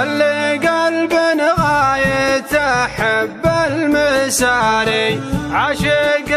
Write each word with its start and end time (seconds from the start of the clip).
من 0.00 0.18
لقلب 0.18 1.12
غايته 1.60 2.86
حب 2.86 3.44
المساري. 3.66 5.20
عاشق 5.52 6.30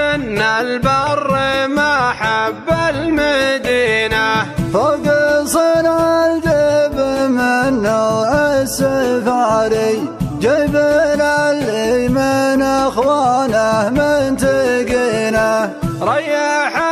البر 0.59 1.31
ما 1.67 2.11
حب 2.19 2.67
المدينة. 2.89 4.45
فوق 4.73 5.05
صنع 5.45 6.25
الجيب 6.25 6.97
من 7.37 7.81
نوع 7.83 8.29
السفاري 8.61 10.07
جبنا 10.41 11.51
اللي 11.51 12.07
من 12.07 12.61
أخوانه 12.61 13.89
من 13.89 14.37
تقينه. 14.37 15.73
ريح 16.01 16.82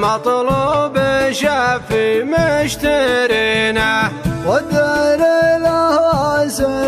مطلوب 0.00 0.96
شافي 1.30 2.24
مشترينه 2.32 4.10
والدار 4.46 5.20
له 5.64 6.44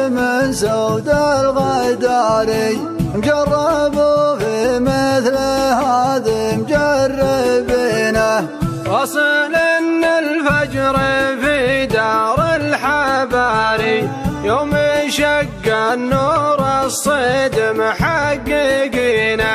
من 0.08 0.52
سود 0.52 1.08
الغداري 1.08 2.78
مجربوا 3.14 4.36
في 4.38 4.78
مثل 4.80 5.36
هذا 5.82 6.56
مجربينه. 6.56 8.48
وصل 8.90 9.54
إن 9.54 10.04
الفجر 10.04 10.96
في 11.42 11.86
دار 11.86 12.38
الحباري. 12.56 14.10
يوم 14.44 14.72
شق 15.08 15.66
النور 15.92 16.60
الصيد 16.84 17.56
محققينه 17.76 19.54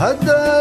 هدينا 0.00 0.59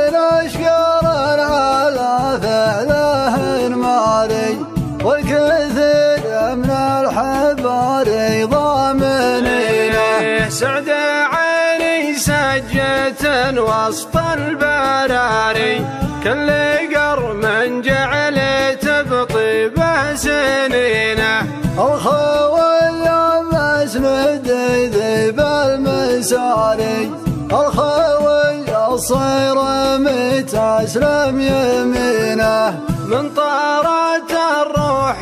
والكثير 5.10 6.56
من 6.56 6.72
الحباري 7.02 8.44
ضامنينه 8.44 10.50
سعد 10.50 10.90
عيني 11.34 12.14
سجة 12.14 13.62
وسط 13.62 14.18
البراري. 14.18 15.86
كل 16.24 16.50
قرم 16.96 17.42
جعل 17.82 18.38
تبطيبه 18.82 20.16
سنينه. 20.16 21.34
الخوي 21.80 23.10
مسند 23.52 24.48
ذيب 24.94 25.40
المساري. 25.40 27.12
الخوي 27.52 28.94
الصير 28.94 29.58
متسلم 30.06 31.42
يمينه. 31.42 32.80
من 33.10 33.30
طارات 33.30 34.32
الروح 34.32 35.20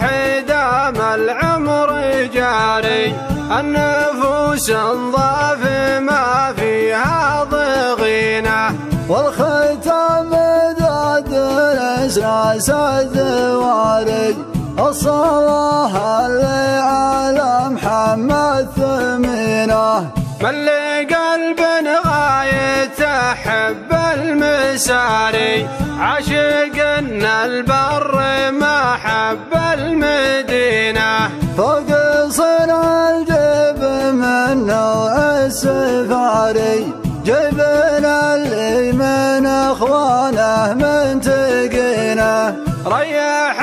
دام 0.48 0.96
العمر 1.16 1.90
جاري. 2.34 3.16
النفوس 3.60 4.70
انضاف 4.70 5.62
ما 6.00 6.54
فيها 6.58 7.44
ضغينة. 7.44 8.76
والختام 9.10 10.30
ذات 10.80 11.32
الأساس 11.32 12.70
الذواري 12.70 14.36
الصلاة 14.80 16.26
اللي 16.26 16.82
على 16.84 17.70
محمد 17.70 18.68
ثمينة. 18.76 20.12
من 20.42 20.56
لقلب 20.66 21.60
غايته 22.06 23.34
حب 23.34 23.92
المساري 24.68 25.68
عاشق 26.00 26.78
البر 27.46 28.16
ما 28.52 28.96
حب 29.04 29.54
المدينة. 29.74 31.30
فوق 31.58 31.90
صنع 32.30 33.10
الجيب 33.10 33.82
من 34.22 34.70
السفاري 35.46 36.94
جبنا 37.26 38.36
اللي 38.36 38.92
من 38.92 39.46
أخوانه 39.46 40.74
من 40.74 41.22
تقينه. 41.22 42.56
ريح 42.88 43.57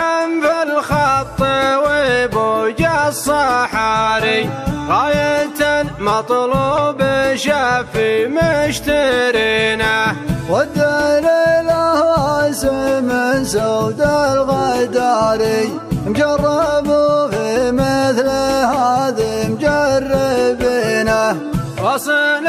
الصحاري. 3.15 4.51
غاية 4.89 5.61
مطلوب 5.99 7.01
شافي 7.35 8.11
مشترينه 8.37 10.17
والدار 10.51 11.25
له 11.71 12.01
من 13.01 13.45
سود 13.45 14.01
الغداري 14.01 15.65
مجربوا 16.07 17.29
في 17.31 17.71
مثل 17.79 18.29
هذا 18.75 19.33
مجربينه. 19.49 21.37
وصل 21.85 22.47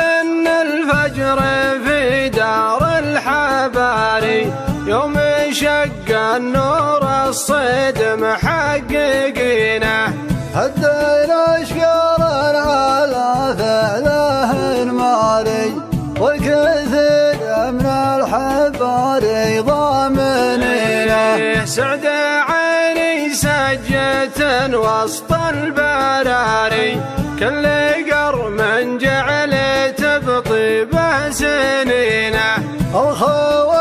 الفجر 0.62 1.40
في 1.86 2.30
دار 2.30 2.82
الحباري. 3.00 4.54
يوم 4.88 5.16
شق 5.52 6.10
النور 6.36 7.04
الصيد 7.30 8.00
محققينه 8.24 9.98
هدينا 10.56 11.62
اشقر 11.62 12.56
على 12.56 13.56
فعله 13.60 14.52
ماري 14.92 15.74
والكثير 16.20 17.72
من 17.72 17.86
الحباري 17.86 19.60
ضامنينه 19.60 21.66
سعد 21.66 22.06
عيني 22.50 23.34
سجة 23.34 24.78
وسط 24.78 25.34
البراري 25.34 27.02
كل 27.40 27.66
قرم 28.12 28.60
جعل 28.98 29.54
تبطيبه 29.98 31.30
سنينه 31.32 32.56
الخوي 32.96 33.76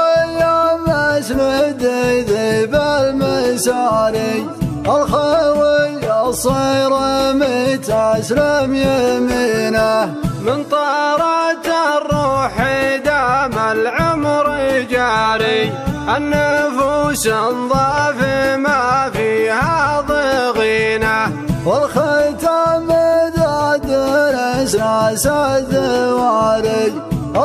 مسند 0.87 1.83
ذيب 2.29 2.75
المساري 2.75 4.47
الخوي 4.87 5.54
الصير 6.35 6.93
متسلم 7.41 8.75
يمينه 8.75 10.15
من 10.47 10.65
طارات 10.71 11.67
الروح 11.67 12.55
دام 13.05 13.55
العمر 13.73 14.47
جاري. 14.91 15.73
النفوس 16.17 17.27
انضاف 17.27 18.19
ما 18.57 19.11
فيها 19.15 20.01
ضغينة. 20.09 21.19
والختام 21.67 22.89
ذات 23.37 23.85
الأساس 23.85 25.27
ثمينه 25.71 26.93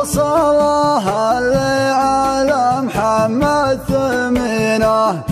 الصلاة 0.02 1.38
اللي 1.38 1.94
على 1.94 2.82
محمد 2.82 3.80
ثمينة. 3.88 5.24